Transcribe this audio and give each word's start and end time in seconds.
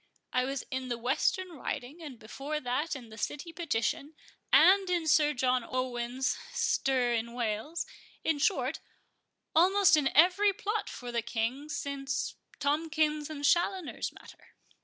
I 0.33 0.45
was 0.45 0.63
in 0.71 0.87
the 0.87 0.97
Western 0.97 1.49
Riding; 1.49 2.01
and 2.01 2.17
before 2.17 2.59
that, 2.59 2.95
in 2.95 3.09
the 3.09 3.19
City 3.19 3.53
Petition, 3.53 4.15
and 4.51 4.89
in 4.89 5.05
Sir 5.07 5.35
John 5.35 5.63
Owen's 5.63 6.39
stir 6.51 7.13
in 7.13 7.33
Wales; 7.33 7.85
in 8.23 8.39
short, 8.39 8.79
almost 9.55 9.95
in 9.95 10.07
every 10.17 10.53
plot 10.53 10.89
for 10.89 11.11
the 11.11 11.21
King, 11.21 11.69
since 11.69 12.33
Tomkins 12.57 13.29
and 13.29 13.45
Challoner's 13.45 14.11
matter." 14.11 14.55